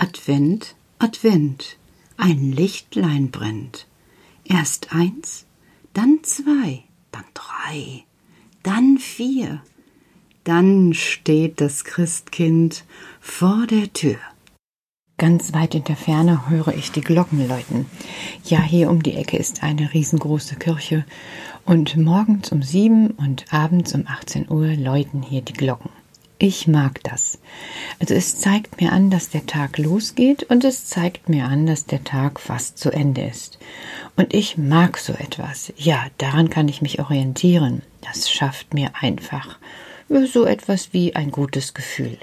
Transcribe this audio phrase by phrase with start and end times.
[0.00, 1.76] Advent, Advent,
[2.16, 3.88] ein Lichtlein brennt.
[4.44, 5.44] Erst eins,
[5.92, 8.04] dann zwei, dann drei,
[8.62, 9.60] dann vier.
[10.44, 12.84] Dann steht das Christkind
[13.20, 14.18] vor der Tür.
[15.16, 17.86] Ganz weit in der Ferne höre ich die Glocken läuten.
[18.44, 21.04] Ja, hier um die Ecke ist eine riesengroße Kirche
[21.64, 25.90] und morgens um sieben und abends um 18 Uhr läuten hier die Glocken.
[26.40, 27.38] Ich mag das.
[27.98, 31.86] Also es zeigt mir an, dass der Tag losgeht und es zeigt mir an, dass
[31.86, 33.58] der Tag fast zu Ende ist.
[34.14, 35.72] Und ich mag so etwas.
[35.76, 37.82] Ja, daran kann ich mich orientieren.
[38.02, 39.58] Das schafft mir einfach
[40.32, 42.18] so etwas wie ein gutes Gefühl.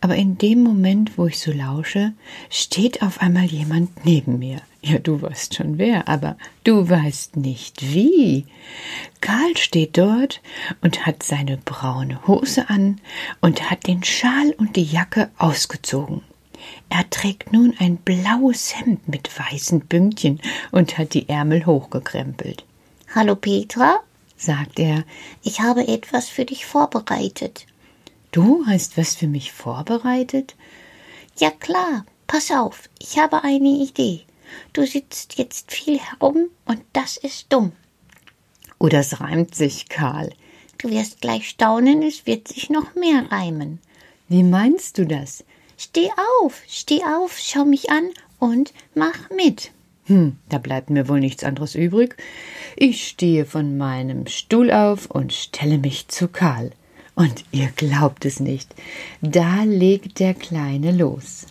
[0.00, 2.12] Aber in dem Moment, wo ich so lausche,
[2.50, 4.60] steht auf einmal jemand neben mir.
[4.80, 8.46] Ja, du weißt schon wer, aber du weißt nicht wie.
[9.20, 10.40] Karl steht dort
[10.82, 13.00] und hat seine braune Hose an
[13.40, 16.22] und hat den Schal und die Jacke ausgezogen.
[16.88, 20.40] Er trägt nun ein blaues Hemd mit weißen Bündchen
[20.70, 22.64] und hat die Ärmel hochgekrempelt.
[23.14, 24.00] Hallo Petra,
[24.36, 25.04] sagt er,
[25.42, 27.66] ich habe etwas für dich vorbereitet.
[28.30, 30.54] Du hast was für mich vorbereitet?
[31.38, 34.22] Ja klar, pass auf, ich habe eine Idee.
[34.72, 37.72] Du sitzt jetzt viel herum und das ist dumm.
[38.78, 40.30] Oh, das reimt sich, Karl.
[40.78, 43.80] Du wirst gleich staunen, es wird sich noch mehr reimen.
[44.28, 45.44] Wie meinst du das?
[45.76, 49.72] Steh auf, steh auf, schau mich an und mach mit.
[50.06, 52.16] Hm, da bleibt mir wohl nichts anderes übrig.
[52.76, 56.70] Ich stehe von meinem Stuhl auf und stelle mich zu Karl.
[57.14, 58.72] Und ihr glaubt es nicht,
[59.20, 61.46] da legt der Kleine los.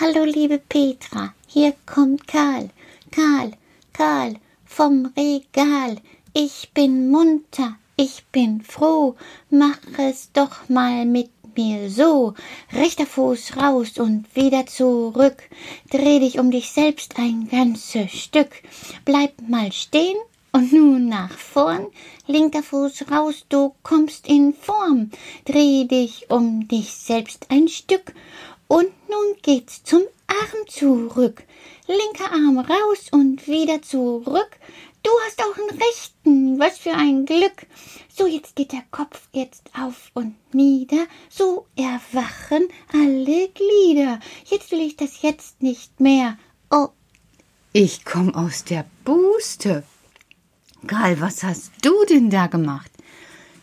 [0.00, 2.70] Hallo, liebe Petra, hier kommt Karl.
[3.10, 3.50] Karl,
[3.92, 5.96] Karl, vom Regal.
[6.32, 9.16] Ich bin munter, ich bin froh,
[9.50, 12.34] mach es doch mal mit mir so.
[12.72, 15.42] Rechter Fuß raus und wieder zurück.
[15.90, 18.62] Dreh dich um dich selbst ein ganzes Stück.
[19.04, 20.18] Bleib mal stehen
[20.52, 21.88] und nun nach vorn,
[22.28, 25.10] linker Fuß raus, du kommst in Form.
[25.46, 28.14] Dreh dich um dich selbst ein Stück
[28.68, 31.42] und nun geht's zum Arm zurück.
[31.86, 34.50] Linker Arm raus und wieder zurück.
[35.02, 37.66] Du hast auch einen rechten, was für ein Glück.
[38.14, 44.20] So, jetzt geht der Kopf jetzt auf und nieder, so erwachen alle Glieder.
[44.46, 46.38] Jetzt will ich das jetzt nicht mehr.
[46.70, 46.88] Oh.
[47.72, 49.84] Ich komm aus der Buste.
[50.86, 52.90] Karl, was hast du denn da gemacht?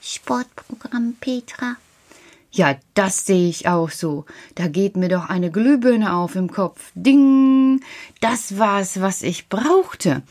[0.00, 1.76] Sportprogramm, Petra.
[2.56, 4.24] Ja, das sehe ich auch so.
[4.54, 6.90] Da geht mir doch eine Glühbirne auf im Kopf.
[6.94, 7.82] Ding!
[8.22, 10.22] Das war's, was ich brauchte.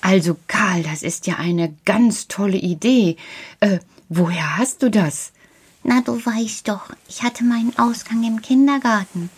[0.00, 3.16] Also, Karl, das ist ja eine ganz tolle Idee.
[3.58, 5.32] Äh, woher hast du das?
[5.82, 9.28] Na, du weißt doch, ich hatte meinen Ausgang im Kindergarten.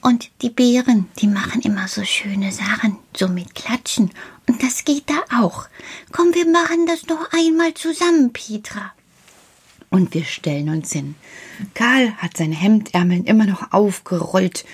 [0.00, 4.10] Und die Bären, die machen immer so schöne Sachen, so mit Klatschen.
[4.48, 5.66] Und das geht da auch.
[6.10, 8.92] Komm, wir machen das noch einmal zusammen, Petra
[9.92, 11.14] und wir stellen uns hin.
[11.74, 14.64] Karl hat seine Hemdärmeln immer noch aufgerollt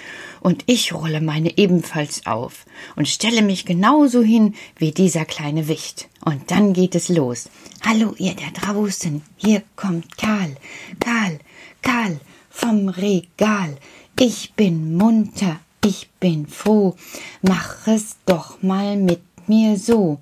[0.40, 2.64] und ich rolle meine ebenfalls auf
[2.94, 6.08] und stelle mich genauso hin wie dieser kleine Wicht.
[6.24, 7.50] Und dann geht es los.
[7.84, 10.56] Hallo ihr da draußen, hier kommt Karl,
[11.00, 11.40] Karl,
[11.82, 13.76] Karl vom Regal.
[14.20, 16.94] Ich bin munter, ich bin froh,
[17.42, 20.20] mach es doch mal mit mir so.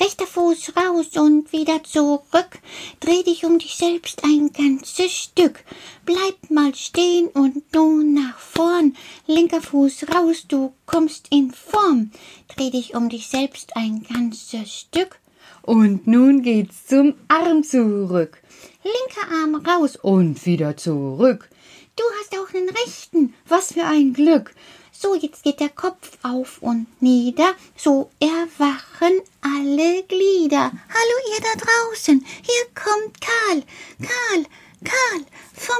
[0.00, 2.58] Rechter Fuß raus und wieder zurück.
[3.00, 5.64] Dreh dich um dich selbst ein ganzes Stück.
[6.06, 8.96] Bleib mal stehen und nun nach vorn.
[9.26, 12.10] Linker Fuß raus, du kommst in Form.
[12.56, 15.18] Dreh dich um dich selbst ein ganzes Stück.
[15.62, 18.38] Und nun geht's zum Arm zurück.
[18.82, 21.48] Linker Arm raus und wieder zurück.
[21.96, 23.34] Du hast auch einen rechten.
[23.46, 24.54] Was für ein Glück.
[25.02, 30.70] So, jetzt geht der Kopf auf und nieder, so erwachen alle Glieder.
[30.70, 33.64] Hallo ihr da draußen, hier kommt Karl,
[33.98, 34.46] Karl,
[34.84, 35.74] Karl vom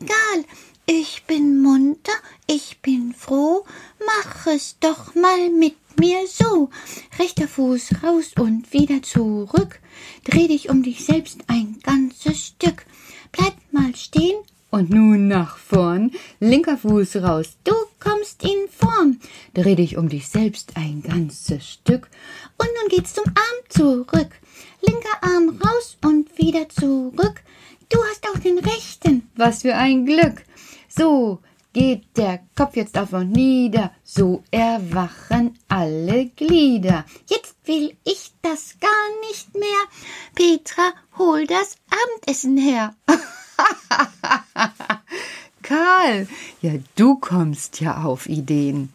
[0.00, 0.44] Regal.
[0.84, 2.10] Ich bin munter,
[2.48, 3.64] ich bin froh,
[4.04, 6.68] mach es doch mal mit mir so.
[7.20, 9.78] Rechter Fuß raus und wieder zurück,
[10.24, 12.84] dreh dich um dich selbst ein ganzes Stück.
[13.30, 19.18] Bleib mal stehen und nun nach vorn, linker Fuß raus, du kommst in Form.
[19.54, 22.08] Dreh dich um dich selbst ein ganzes Stück.
[22.58, 24.30] Und nun geht's zum Arm zurück.
[24.82, 27.42] Linker Arm raus und wieder zurück.
[27.88, 29.30] Du hast auch den rechten.
[29.36, 30.42] Was für ein Glück.
[30.88, 31.40] So
[31.72, 33.92] geht der Kopf jetzt auf und nieder.
[34.02, 37.04] So erwachen alle Glieder.
[37.28, 39.82] Jetzt will ich das gar nicht mehr.
[40.34, 42.94] Petra, hol das Abendessen her.
[45.62, 46.28] Karl,
[46.62, 48.92] ja, du kommst ja auf Ideen.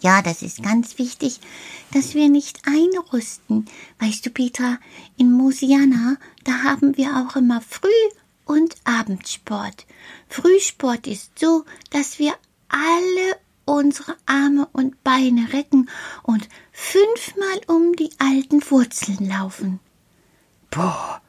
[0.00, 1.38] Ja, das ist ganz wichtig,
[1.92, 3.66] dass wir nicht einrüsten.
[4.00, 4.78] Weißt du, Petra,
[5.16, 7.88] in Mosiana, da haben wir auch immer Früh-
[8.44, 9.86] und Abendsport.
[10.28, 12.34] Frühsport ist so, dass wir
[12.68, 15.88] alle unsere Arme und Beine recken
[16.24, 19.78] und fünfmal um die alten Wurzeln laufen.
[20.70, 21.20] Boah,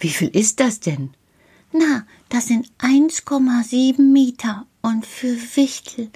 [0.00, 1.14] wie viel ist das denn?
[1.72, 6.10] Na, das sind 1,7 Meter und für Wichtel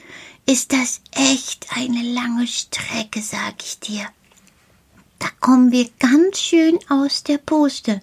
[0.47, 4.07] ist das echt eine lange Strecke, sag ich dir.
[5.19, 8.01] Da kommen wir ganz schön aus der Puste.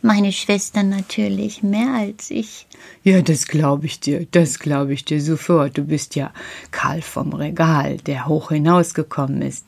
[0.00, 2.66] Meine Schwester natürlich mehr als ich.
[3.02, 5.76] Ja, das glaube ich dir, das glaube ich dir sofort.
[5.76, 6.32] Du bist ja
[6.70, 9.66] Karl vom Regal, der hoch hinausgekommen ist.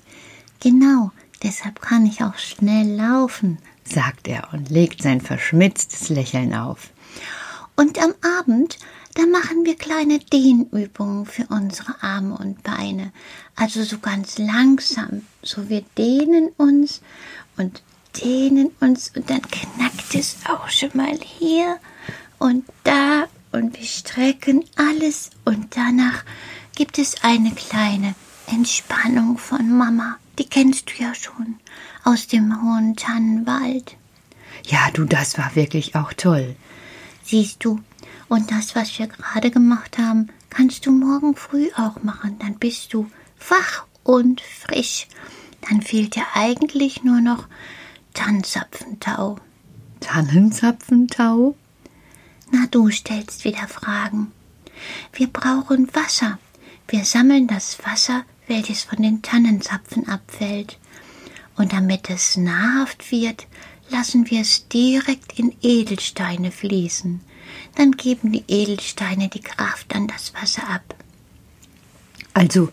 [0.61, 1.11] Genau,
[1.43, 6.91] deshalb kann ich auch schnell laufen, sagt er und legt sein verschmitztes Lächeln auf.
[7.76, 8.79] Und am Abend
[9.19, 13.12] da machen wir kleine Dehnübungen für unsere Arme und Beine.
[13.56, 15.23] Also so ganz langsam.
[15.43, 17.00] So wir dehnen uns
[17.56, 17.82] und
[18.23, 21.81] dehnen uns und dann knackt es auch schon mal hier
[22.38, 26.23] und da und wir strecken alles und danach
[26.76, 28.15] gibt es eine kleine
[28.47, 30.17] Entspannung von Mama.
[30.38, 31.56] Die kennst du ja schon
[32.05, 33.97] aus dem hohen Tannenwald.
[34.65, 36.55] Ja, du, das war wirklich auch toll.
[37.28, 37.78] Siehst du,
[38.30, 42.38] und das, was wir gerade gemacht haben, kannst du morgen früh auch machen.
[42.38, 43.10] Dann bist du
[43.50, 45.08] wach und frisch.
[45.69, 47.46] Dann fehlt dir eigentlich nur noch
[48.14, 49.36] Tannenzapfentau.
[50.00, 51.54] Tannenzapfentau?
[52.50, 54.32] Na, du stellst wieder Fragen.
[55.12, 56.38] Wir brauchen Wasser.
[56.86, 60.78] Wir sammeln das Wasser, welches von den Tannenzapfen abfällt.
[61.56, 63.46] Und damit es nahrhaft wird,
[63.90, 67.20] lassen wir es direkt in Edelsteine fließen
[67.76, 70.96] dann geben die Edelsteine die Kraft an das Wasser ab.
[72.35, 72.69] Also,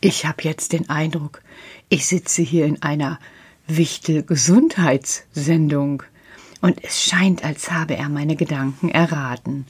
[0.00, 1.42] ich habe jetzt den Eindruck,
[1.88, 3.20] ich sitze hier in einer
[3.66, 6.02] Wichtel-Gesundheitssendung
[6.60, 9.66] und es scheint, als habe er meine Gedanken erraten.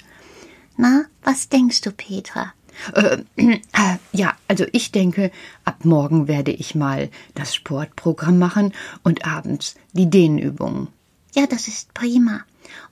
[0.76, 2.52] Na, was denkst du, Petra?
[2.94, 5.30] Äh, äh, ja, also ich denke,
[5.64, 8.72] ab morgen werde ich mal das Sportprogramm machen
[9.02, 10.88] und abends die Dehnübungen.
[11.34, 12.40] Ja, das ist prima.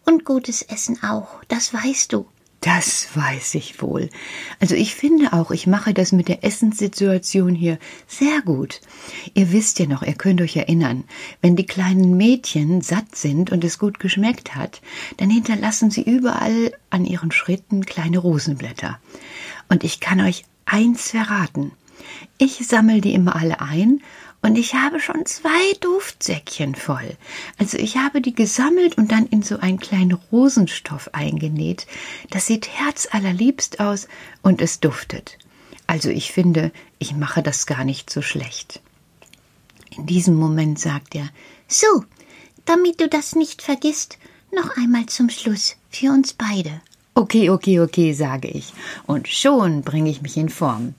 [0.05, 2.27] Und gutes Essen auch, das weißt du.
[2.61, 4.11] Das weiß ich wohl.
[4.59, 7.79] Also ich finde auch, ich mache das mit der Essenssituation hier
[8.09, 8.81] sehr gut.
[9.35, 11.05] Ihr wisst ja noch, ihr könnt euch erinnern,
[11.41, 14.83] wenn die kleinen Mädchen satt sind und es gut geschmeckt hat,
[15.19, 18.99] dann hinterlassen sie überall an ihren Schritten kleine Rosenblätter.
[19.69, 21.73] Und ich kann euch eins verraten.
[22.39, 24.01] Ich sammle die immer alle ein
[24.41, 27.17] und ich habe schon zwei Duftsäckchen voll.
[27.59, 31.87] Also ich habe die gesammelt und dann in so einen kleinen Rosenstoff eingenäht.
[32.31, 34.09] Das sieht herzallerliebst aus
[34.43, 35.39] und es duftet.
[35.87, 38.81] Also ich finde, ich mache das gar nicht so schlecht.
[39.97, 41.29] In diesem Moment sagt er,
[41.67, 42.05] so,
[42.65, 44.19] damit du das nicht vergisst,
[44.55, 46.81] noch einmal zum Schluss für uns beide.
[47.15, 48.73] Okay, okay, okay, sage ich.
[49.07, 50.95] Und schon bringe ich mich in Form.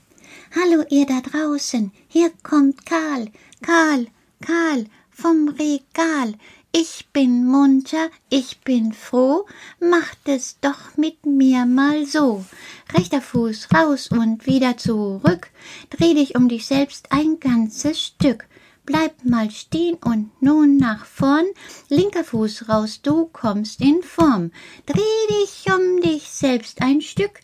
[0.55, 3.29] Hallo ihr da draußen, hier kommt Karl,
[3.61, 4.07] Karl,
[4.41, 6.33] Karl vom Regal.
[6.71, 9.45] Ich bin munter, ich bin froh,
[9.79, 12.43] macht es doch mit mir mal so.
[12.91, 15.51] Rechter Fuß raus und wieder zurück,
[15.91, 18.47] dreh dich um dich selbst ein ganzes Stück.
[18.85, 21.45] Bleib mal stehen und nun nach vorn,
[21.89, 24.49] linker Fuß raus, du kommst in Form.
[24.87, 27.39] Dreh dich um dich selbst ein Stück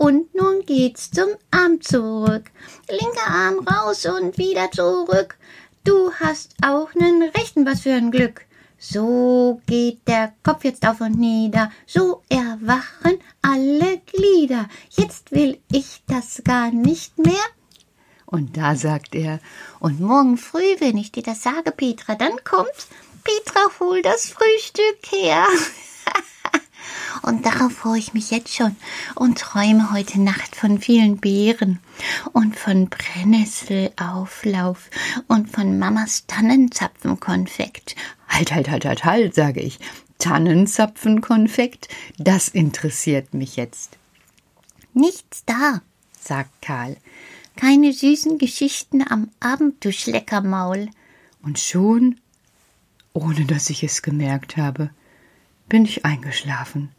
[0.00, 2.50] und nun geht's zum Arm zurück.
[2.88, 5.36] Linker Arm raus und wieder zurück.
[5.84, 8.46] Du hast auch nen rechten, was für ein Glück.
[8.78, 14.70] So geht der Kopf jetzt auf und nieder, so erwachen alle Glieder.
[14.88, 17.44] Jetzt will ich das gar nicht mehr.
[18.24, 19.38] Und da sagt er,
[19.80, 22.88] und morgen früh, wenn ich dir das sage, Petra, dann kommt,
[23.22, 25.46] Petra, hol das Frühstück her.
[27.22, 28.76] Und darauf freue ich mich jetzt schon
[29.14, 31.80] und träume heute Nacht von vielen Beeren
[32.32, 34.90] und von Brennnesselauflauf
[35.28, 37.94] und von Mamas Tannenzapfenkonfekt.
[38.28, 39.78] Halt, halt, halt, halt, halt, sage ich.
[40.18, 41.88] Tannenzapfenkonfekt?
[42.18, 43.96] Das interessiert mich jetzt.
[44.92, 45.82] Nichts da,
[46.18, 46.96] sagt Karl.
[47.56, 50.88] Keine süßen Geschichten am Abend, du Schleckermaul.
[51.42, 52.16] Und schon,
[53.12, 54.90] ohne dass ich es gemerkt habe,
[55.70, 56.90] bin ich eingeschlafen.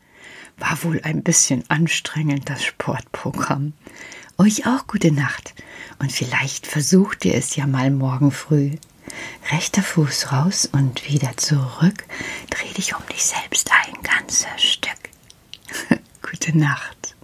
[0.58, 3.74] War wohl ein bisschen anstrengend, das Sportprogramm.
[4.40, 5.54] Euch auch gute Nacht.
[6.00, 8.72] Und vielleicht versucht ihr es ja mal morgen früh.
[9.52, 12.06] Rechter Fuß raus und wieder zurück.
[12.50, 14.92] Dreh dich um dich selbst ein ganzes Stück.
[16.22, 17.16] gute Nacht.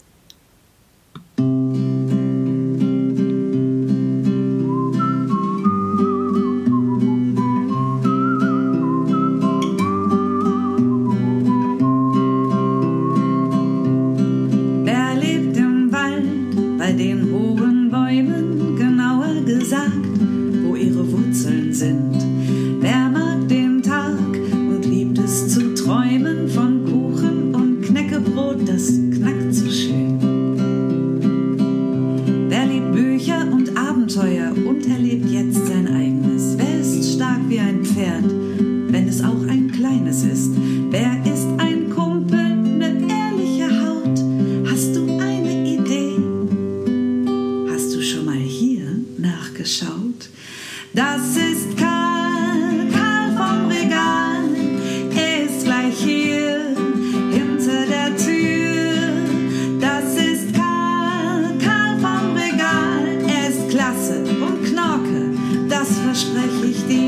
[66.17, 67.06] Das verspreche ich dir.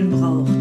[0.00, 0.57] Muskeln braucht?